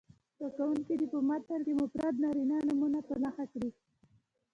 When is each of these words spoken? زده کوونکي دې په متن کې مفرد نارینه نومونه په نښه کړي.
زده 0.37 0.47
کوونکي 0.57 0.93
دې 0.99 1.07
په 1.13 1.19
متن 1.27 1.59
کې 1.65 1.73
مفرد 1.81 2.15
نارینه 2.23 2.57
نومونه 2.67 2.99
په 3.07 3.13
نښه 3.23 3.45
کړي. 3.51 3.69